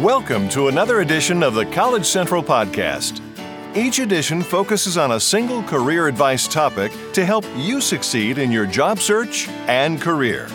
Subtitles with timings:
[0.00, 3.20] Welcome to another edition of the College Central Podcast.
[3.76, 8.64] Each edition focuses on a single career advice topic to help you succeed in your
[8.64, 10.48] job search and career.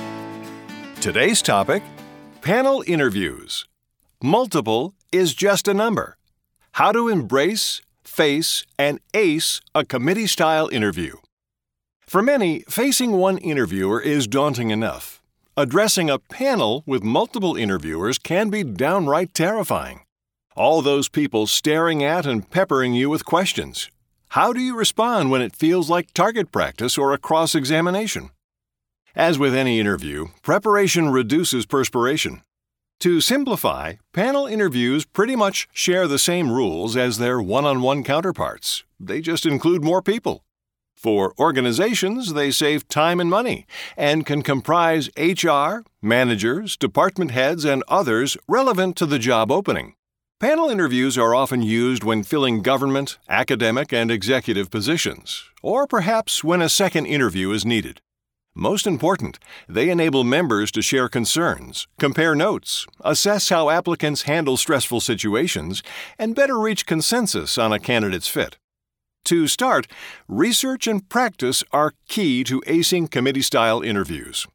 [1.00, 1.84] Today's topic
[2.41, 3.66] Panel Interviews.
[4.20, 6.18] Multiple is just a number.
[6.71, 11.18] How to embrace, face, and ace a committee style interview.
[12.02, 15.14] For many, facing one interviewer is daunting enough.
[15.57, 20.01] Addressing a panel with multiple interviewers can be downright terrifying.
[20.54, 23.89] All those people staring at and peppering you with questions.
[24.32, 28.32] How do you respond when it feels like target practice or a cross examination?
[29.15, 32.41] As with any interview, preparation reduces perspiration.
[32.99, 38.03] To simplify, panel interviews pretty much share the same rules as their one on one
[38.03, 38.83] counterparts.
[38.99, 40.44] They just include more people.
[41.05, 47.83] For organizations, they save time and money and can comprise HR, managers, department heads, and
[47.88, 49.93] others relevant to the job opening.
[50.39, 56.59] Panel interviews are often used when filling government, academic, and executive positions, or perhaps when
[56.59, 58.02] a second interview is needed.
[58.55, 59.37] Most important,
[59.69, 65.83] they enable members to share concerns, compare notes, assess how applicants handle stressful situations,
[66.17, 68.58] and better reach consensus on a candidate's fit.
[69.25, 69.87] To start,
[70.27, 74.45] research and practice are key to acing committee style interviews.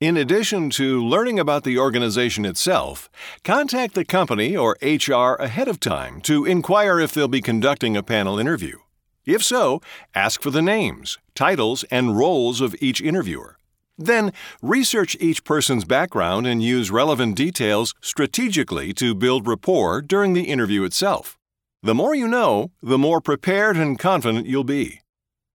[0.00, 3.08] In addition to learning about the organization itself,
[3.44, 8.02] contact the company or HR ahead of time to inquire if they'll be conducting a
[8.02, 8.78] panel interview.
[9.24, 9.80] If so,
[10.12, 13.58] ask for the names, titles, and roles of each interviewer.
[13.96, 20.48] Then, research each person's background and use relevant details strategically to build rapport during the
[20.48, 21.36] interview itself.
[21.82, 25.00] The more you know, the more prepared and confident you'll be.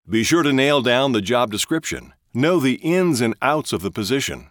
[0.10, 3.92] Be sure to nail down the job description, know the ins and outs of the
[3.92, 4.50] position,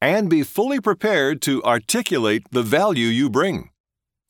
[0.00, 3.70] and be fully prepared to articulate the value you bring.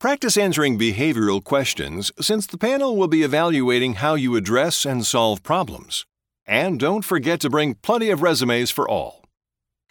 [0.01, 5.43] Practice answering behavioral questions since the panel will be evaluating how you address and solve
[5.43, 6.07] problems.
[6.47, 9.23] And don't forget to bring plenty of resumes for all.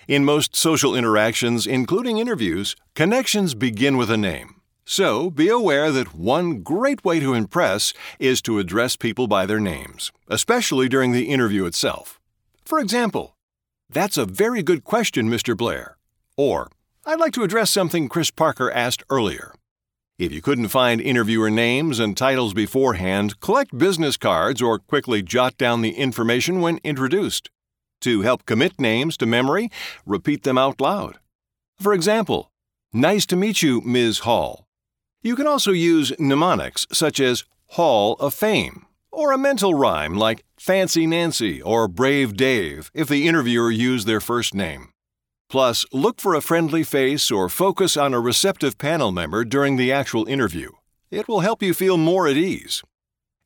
[0.07, 4.54] In most social interactions, including interviews, connections begin with a name.
[4.85, 9.59] So be aware that one great way to impress is to address people by their
[9.59, 12.19] names, especially during the interview itself.
[12.63, 13.35] For example,
[13.89, 15.55] That's a very good question, Mr.
[15.55, 15.97] Blair.
[16.37, 16.69] Or,
[17.05, 19.53] I'd like to address something Chris Parker asked earlier.
[20.17, 25.55] If you couldn't find interviewer names and titles beforehand, collect business cards or quickly jot
[25.57, 27.51] down the information when introduced.
[28.01, 29.69] To help commit names to memory,
[30.05, 31.19] repeat them out loud.
[31.79, 32.49] For example,
[32.91, 34.19] Nice to meet you, Ms.
[34.19, 34.64] Hall.
[35.25, 40.45] You can also use mnemonics such as Hall of Fame, or a mental rhyme like
[40.59, 44.89] Fancy Nancy or Brave Dave if the interviewer used their first name.
[45.49, 49.91] Plus, look for a friendly face or focus on a receptive panel member during the
[49.91, 50.69] actual interview.
[51.09, 52.83] It will help you feel more at ease.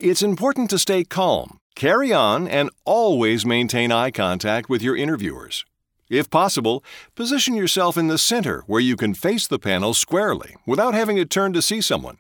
[0.01, 5.63] It's important to stay calm, carry on, and always maintain eye contact with your interviewers.
[6.09, 6.83] If possible,
[7.13, 11.25] position yourself in the center where you can face the panel squarely without having to
[11.25, 12.17] turn to see someone.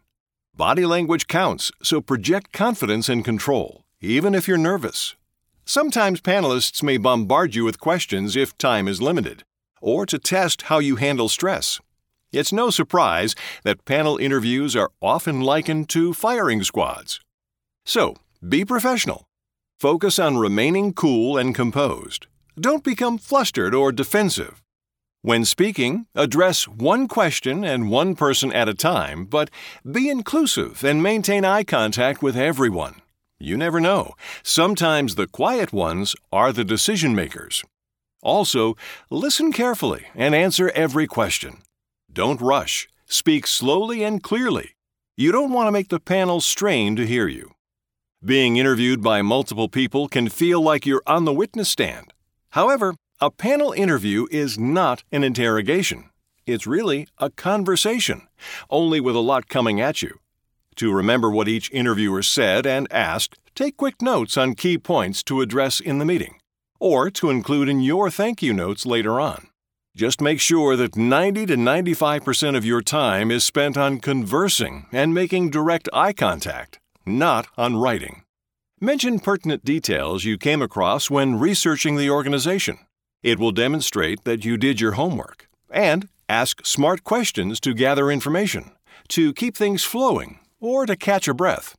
[0.55, 5.15] Body language counts, so project confidence and control, even if you're nervous.
[5.65, 9.43] Sometimes panelists may bombard you with questions if time is limited,
[9.81, 11.79] or to test how you handle stress.
[12.31, 13.33] It's no surprise
[13.63, 17.19] that panel interviews are often likened to firing squads.
[17.85, 18.15] So,
[18.47, 19.25] be professional.
[19.79, 22.27] Focus on remaining cool and composed.
[22.59, 24.61] Don't become flustered or defensive.
[25.21, 29.49] When speaking, address one question and one person at a time, but
[29.89, 33.01] be inclusive and maintain eye contact with everyone.
[33.39, 34.15] You never know.
[34.43, 37.63] Sometimes the quiet ones are the decision makers.
[38.21, 38.75] Also,
[39.09, 41.59] listen carefully and answer every question.
[42.11, 42.89] Don't rush.
[43.05, 44.71] Speak slowly and clearly.
[45.15, 47.53] You don't want to make the panel strain to hear you.
[48.23, 52.11] Being interviewed by multiple people can feel like you're on the witness stand.
[52.51, 56.09] However, a panel interview is not an interrogation.
[56.45, 58.27] It's really a conversation,
[58.69, 60.19] only with a lot coming at you.
[60.77, 65.41] To remember what each interviewer said and asked, take quick notes on key points to
[65.41, 66.39] address in the meeting,
[66.79, 69.47] or to include in your thank you notes later on.
[69.95, 75.13] Just make sure that 90 to 95% of your time is spent on conversing and
[75.13, 78.23] making direct eye contact, not on writing.
[78.81, 82.79] Mention pertinent details you came across when researching the organization.
[83.21, 85.49] It will demonstrate that you did your homework.
[85.69, 88.71] And ask smart questions to gather information,
[89.09, 91.75] to keep things flowing, or to catch a breath.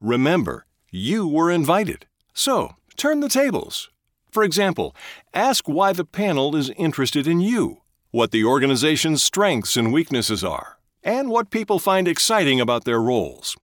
[0.00, 2.06] Remember, you were invited.
[2.32, 3.90] So, turn the tables.
[4.30, 4.94] For example,
[5.34, 7.78] ask why the panel is interested in you,
[8.12, 13.56] what the organization's strengths and weaknesses are, and what people find exciting about their roles.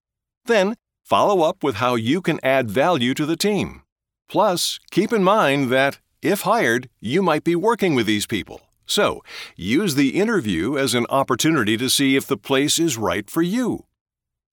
[0.46, 3.84] Then, follow up with how you can add value to the team.
[4.28, 8.62] Plus, keep in mind that, if hired, you might be working with these people.
[8.86, 9.24] So,
[9.56, 13.86] use the interview as an opportunity to see if the place is right for you.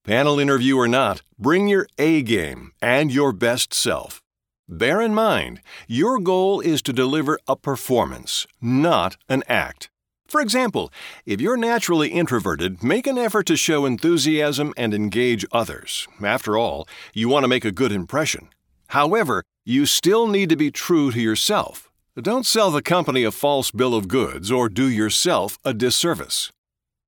[0.05, 4.23] Panel interview or not, bring your A game and your best self.
[4.69, 9.91] Bear in mind, your goal is to deliver a performance, not an act.
[10.31, 10.93] For example,
[11.27, 16.07] if you're naturally introverted, make an effort to show enthusiasm and engage others.
[16.25, 18.49] After all, you want to make a good impression.
[18.91, 21.91] However, you still need to be true to yourself.
[22.15, 26.53] Don't sell the company a false bill of goods or do yourself a disservice.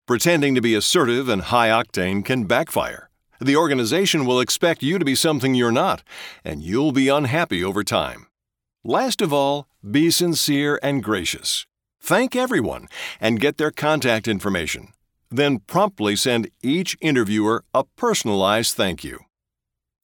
[0.05, 3.09] Pretending to be assertive and high octane can backfire.
[3.41, 6.03] The organization will expect you to be something you're not,
[6.45, 8.27] and you'll be unhappy over time.
[8.83, 11.67] Last of all, be sincere and gracious.
[12.03, 12.89] Thank everyone
[13.21, 14.89] and get their contact information.
[15.31, 19.21] Then promptly send each interviewer a personalized thank you.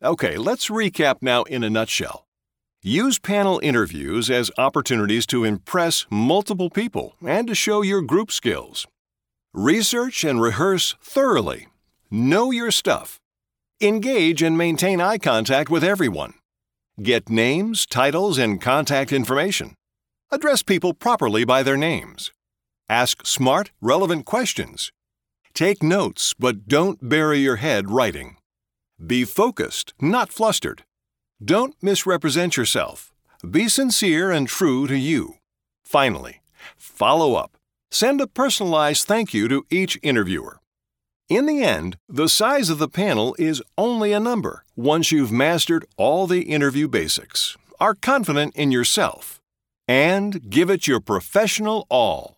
[0.03, 2.25] Okay, let's recap now in a nutshell.
[2.81, 8.87] Use panel interviews as opportunities to impress multiple people and to show your group skills.
[9.53, 11.67] Research and rehearse thoroughly.
[12.13, 13.19] Know your stuff.
[13.81, 16.35] Engage and maintain eye contact with everyone.
[17.03, 19.75] Get names, titles, and contact information.
[20.31, 22.33] Address people properly by their names.
[22.87, 24.93] Ask smart, relevant questions.
[25.55, 28.37] Take notes, but don't bury your head writing.
[29.05, 30.85] Be focused, not flustered.
[31.43, 33.11] Don't misrepresent yourself.
[33.49, 35.37] Be sincere and true to you.
[35.83, 36.43] Finally,
[36.77, 37.53] follow up.
[37.91, 40.61] Send a personalized thank you to each interviewer.
[41.31, 45.87] In the end, the size of the panel is only a number once you've mastered
[45.97, 49.38] all the interview basics, are confident in yourself,
[49.89, 52.37] and give it your professional all.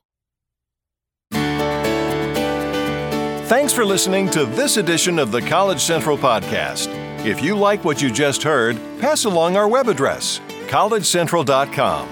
[3.51, 6.89] Thanks for listening to this edition of the College Central Podcast.
[7.27, 12.09] If you like what you just heard, pass along our web address, collegecentral.com.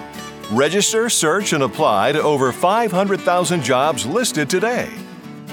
[0.51, 4.91] Register, search, and apply to over 500,000 jobs listed today.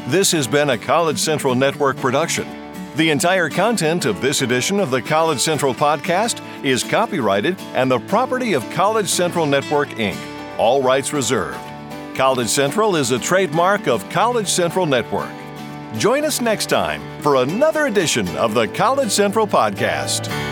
[0.07, 2.47] This has been a College Central Network production.
[2.95, 7.99] The entire content of this edition of the College Central podcast is copyrighted and the
[7.99, 10.17] property of College Central Network, Inc.,
[10.57, 11.59] all rights reserved.
[12.15, 15.31] College Central is a trademark of College Central Network.
[15.97, 20.44] Join us next time for another edition of the College Central podcast.